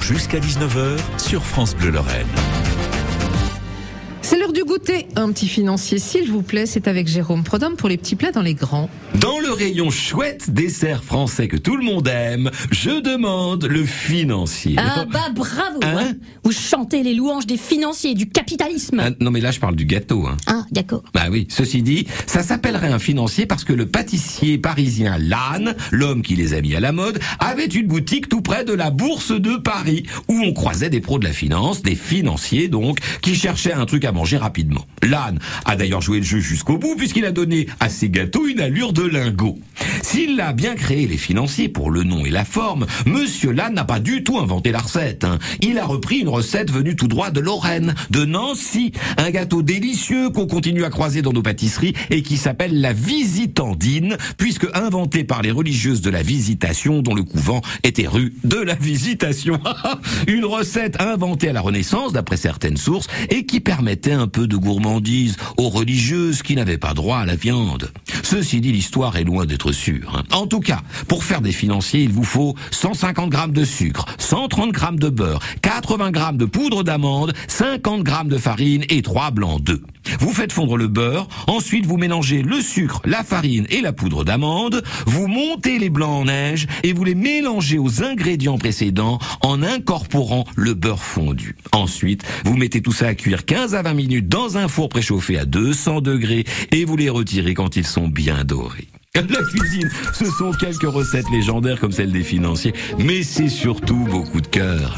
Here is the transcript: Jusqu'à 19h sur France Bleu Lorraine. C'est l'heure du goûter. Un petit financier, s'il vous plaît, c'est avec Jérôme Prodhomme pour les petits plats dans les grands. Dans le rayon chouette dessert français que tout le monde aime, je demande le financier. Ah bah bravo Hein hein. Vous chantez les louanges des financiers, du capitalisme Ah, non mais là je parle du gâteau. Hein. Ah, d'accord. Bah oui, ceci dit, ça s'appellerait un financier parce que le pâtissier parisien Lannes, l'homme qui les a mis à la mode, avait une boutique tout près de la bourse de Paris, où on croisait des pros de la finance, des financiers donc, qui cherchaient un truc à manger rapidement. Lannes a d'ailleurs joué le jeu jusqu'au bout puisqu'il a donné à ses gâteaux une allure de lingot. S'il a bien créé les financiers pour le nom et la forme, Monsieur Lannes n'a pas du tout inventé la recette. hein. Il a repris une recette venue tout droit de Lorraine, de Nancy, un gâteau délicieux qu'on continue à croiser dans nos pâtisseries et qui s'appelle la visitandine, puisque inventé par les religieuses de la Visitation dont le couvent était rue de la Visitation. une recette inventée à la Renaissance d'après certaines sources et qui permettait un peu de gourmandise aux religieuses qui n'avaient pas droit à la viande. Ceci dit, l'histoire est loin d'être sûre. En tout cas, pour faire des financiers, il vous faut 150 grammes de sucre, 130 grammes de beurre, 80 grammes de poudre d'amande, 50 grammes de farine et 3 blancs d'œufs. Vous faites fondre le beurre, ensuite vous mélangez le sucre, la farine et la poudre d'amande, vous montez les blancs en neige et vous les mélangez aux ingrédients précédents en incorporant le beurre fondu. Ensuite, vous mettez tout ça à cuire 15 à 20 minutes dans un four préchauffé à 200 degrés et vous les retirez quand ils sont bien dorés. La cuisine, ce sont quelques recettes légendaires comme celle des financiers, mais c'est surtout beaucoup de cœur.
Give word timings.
Jusqu'à 0.00 0.38
19h 0.38 0.96
sur 1.18 1.44
France 1.44 1.74
Bleu 1.76 1.90
Lorraine. 1.90 2.26
C'est 4.32 4.38
l'heure 4.38 4.54
du 4.54 4.64
goûter. 4.64 5.08
Un 5.14 5.30
petit 5.30 5.46
financier, 5.46 5.98
s'il 5.98 6.30
vous 6.30 6.40
plaît, 6.40 6.64
c'est 6.64 6.88
avec 6.88 7.06
Jérôme 7.06 7.44
Prodhomme 7.44 7.76
pour 7.76 7.90
les 7.90 7.98
petits 7.98 8.16
plats 8.16 8.32
dans 8.32 8.40
les 8.40 8.54
grands. 8.54 8.88
Dans 9.20 9.38
le 9.38 9.52
rayon 9.52 9.90
chouette 9.90 10.50
dessert 10.50 11.04
français 11.04 11.48
que 11.48 11.58
tout 11.58 11.76
le 11.76 11.84
monde 11.84 12.08
aime, 12.08 12.50
je 12.70 13.02
demande 13.02 13.66
le 13.66 13.84
financier. 13.84 14.76
Ah 14.78 15.04
bah 15.04 15.28
bravo 15.34 15.80
Hein 15.82 15.96
hein. 15.98 16.12
Vous 16.44 16.52
chantez 16.52 17.02
les 17.02 17.12
louanges 17.12 17.46
des 17.46 17.58
financiers, 17.58 18.14
du 18.14 18.26
capitalisme 18.26 19.02
Ah, 19.04 19.10
non 19.20 19.30
mais 19.30 19.42
là 19.42 19.50
je 19.50 19.60
parle 19.60 19.76
du 19.76 19.84
gâteau. 19.84 20.26
Hein. 20.26 20.38
Ah, 20.46 20.64
d'accord. 20.70 21.02
Bah 21.12 21.26
oui, 21.30 21.46
ceci 21.50 21.82
dit, 21.82 22.06
ça 22.26 22.42
s'appellerait 22.42 22.90
un 22.90 22.98
financier 22.98 23.44
parce 23.44 23.64
que 23.64 23.74
le 23.74 23.84
pâtissier 23.84 24.56
parisien 24.56 25.18
Lannes, 25.18 25.74
l'homme 25.90 26.22
qui 26.22 26.36
les 26.36 26.54
a 26.54 26.62
mis 26.62 26.74
à 26.74 26.80
la 26.80 26.92
mode, 26.92 27.20
avait 27.38 27.66
une 27.66 27.86
boutique 27.86 28.30
tout 28.30 28.40
près 28.40 28.64
de 28.64 28.72
la 28.72 28.90
bourse 28.90 29.38
de 29.38 29.56
Paris, 29.56 30.04
où 30.28 30.40
on 30.42 30.54
croisait 30.54 30.88
des 30.88 31.02
pros 31.02 31.18
de 31.18 31.24
la 31.24 31.32
finance, 31.32 31.82
des 31.82 31.96
financiers 31.96 32.68
donc, 32.68 32.98
qui 33.20 33.34
cherchaient 33.34 33.74
un 33.74 33.84
truc 33.84 34.06
à 34.06 34.12
manger 34.12 34.21
rapidement. 34.36 34.86
Lannes 35.02 35.38
a 35.64 35.76
d'ailleurs 35.76 36.00
joué 36.00 36.18
le 36.18 36.24
jeu 36.24 36.40
jusqu'au 36.40 36.78
bout 36.78 36.96
puisqu'il 36.96 37.24
a 37.24 37.32
donné 37.32 37.66
à 37.80 37.88
ses 37.88 38.08
gâteaux 38.08 38.46
une 38.46 38.60
allure 38.60 38.92
de 38.92 39.02
lingot. 39.02 39.58
S'il 40.02 40.40
a 40.40 40.52
bien 40.52 40.74
créé 40.74 41.06
les 41.06 41.16
financiers 41.16 41.68
pour 41.68 41.90
le 41.90 42.02
nom 42.02 42.24
et 42.24 42.30
la 42.30 42.44
forme, 42.44 42.86
Monsieur 43.06 43.52
Lannes 43.52 43.74
n'a 43.74 43.84
pas 43.84 44.00
du 44.00 44.24
tout 44.24 44.38
inventé 44.38 44.72
la 44.72 44.80
recette. 44.80 45.24
hein. 45.24 45.38
Il 45.60 45.78
a 45.78 45.84
repris 45.86 46.18
une 46.18 46.28
recette 46.28 46.70
venue 46.70 46.96
tout 46.96 47.08
droit 47.08 47.30
de 47.30 47.40
Lorraine, 47.40 47.94
de 48.10 48.24
Nancy, 48.24 48.92
un 49.16 49.30
gâteau 49.30 49.62
délicieux 49.62 50.30
qu'on 50.30 50.46
continue 50.46 50.84
à 50.84 50.90
croiser 50.90 51.22
dans 51.22 51.32
nos 51.32 51.42
pâtisseries 51.42 51.94
et 52.10 52.22
qui 52.22 52.36
s'appelle 52.36 52.80
la 52.80 52.92
visitandine, 52.92 54.16
puisque 54.36 54.66
inventé 54.74 55.24
par 55.24 55.42
les 55.42 55.50
religieuses 55.50 56.00
de 56.00 56.10
la 56.10 56.22
Visitation 56.22 57.02
dont 57.02 57.14
le 57.14 57.22
couvent 57.24 57.60
était 57.82 58.06
rue 58.06 58.34
de 58.44 58.56
la 58.58 58.74
Visitation. 58.74 59.58
une 60.26 60.44
recette 60.44 61.00
inventée 61.00 61.48
à 61.48 61.52
la 61.52 61.60
Renaissance 61.60 62.12
d'après 62.12 62.36
certaines 62.36 62.76
sources 62.76 63.06
et 63.30 63.44
qui 63.46 63.60
permettait 63.60 64.12
un 64.12 64.26
peu 64.28 64.46
de 64.46 64.56
gourmandise 64.56 65.36
aux 65.56 65.68
religieuses 65.68 66.42
qui 66.42 66.54
n'avaient 66.56 66.78
pas 66.78 66.94
droit 66.94 67.18
à 67.18 67.26
la 67.26 67.36
viande. 67.36 67.90
Ceci 68.32 68.62
dit, 68.62 68.72
l'histoire 68.72 69.14
est 69.18 69.24
loin 69.24 69.44
d'être 69.44 69.72
sûre. 69.72 70.22
En 70.32 70.46
tout 70.46 70.60
cas, 70.60 70.80
pour 71.06 71.22
faire 71.22 71.42
des 71.42 71.52
financiers, 71.52 72.00
il 72.00 72.12
vous 72.12 72.24
faut 72.24 72.54
150 72.70 73.28
grammes 73.28 73.52
de 73.52 73.62
sucre, 73.62 74.06
130 74.16 74.72
grammes 74.72 74.98
de 74.98 75.10
beurre, 75.10 75.40
80 75.60 76.12
grammes 76.12 76.38
de 76.38 76.46
poudre 76.46 76.82
d'amande, 76.82 77.34
50 77.48 78.02
grammes 78.02 78.28
de 78.28 78.38
farine 78.38 78.84
et 78.88 79.02
3 79.02 79.32
blancs 79.32 79.62
d'œufs. 79.62 79.82
Vous 80.20 80.32
faites 80.32 80.52
fondre 80.52 80.76
le 80.76 80.88
beurre, 80.88 81.28
ensuite 81.46 81.86
vous 81.86 81.96
mélangez 81.96 82.42
le 82.42 82.60
sucre, 82.60 83.00
la 83.04 83.22
farine 83.22 83.66
et 83.70 83.80
la 83.80 83.92
poudre 83.92 84.24
d'amande, 84.24 84.82
vous 85.06 85.26
montez 85.26 85.78
les 85.78 85.90
blancs 85.90 86.22
en 86.22 86.24
neige 86.24 86.66
et 86.82 86.92
vous 86.92 87.04
les 87.04 87.14
mélangez 87.14 87.78
aux 87.78 88.02
ingrédients 88.02 88.58
précédents 88.58 89.18
en 89.40 89.62
incorporant 89.62 90.44
le 90.56 90.74
beurre 90.74 91.02
fondu. 91.02 91.56
Ensuite, 91.72 92.24
vous 92.44 92.56
mettez 92.56 92.82
tout 92.82 92.92
ça 92.92 93.08
à 93.08 93.14
cuire 93.14 93.44
15 93.44 93.74
à 93.74 93.82
20 93.82 93.94
minutes 93.94 94.28
dans 94.28 94.58
un 94.58 94.68
four 94.68 94.88
préchauffé 94.88 95.38
à 95.38 95.44
200 95.44 96.00
degrés 96.00 96.44
et 96.70 96.84
vous 96.84 96.96
les 96.96 97.10
retirez 97.10 97.54
quand 97.54 97.76
ils 97.76 97.86
sont 97.86 98.08
bien 98.08 98.44
dorés. 98.44 98.88
La 99.14 99.22
cuisine, 99.22 99.90
ce 100.14 100.24
sont 100.24 100.52
quelques 100.52 100.90
recettes 100.90 101.30
légendaires 101.30 101.78
comme 101.78 101.92
celle 101.92 102.12
des 102.12 102.22
financiers, 102.22 102.72
mais 102.98 103.22
c'est 103.22 103.50
surtout 103.50 104.06
beaucoup 104.10 104.40
de 104.40 104.46
cœur. 104.46 104.96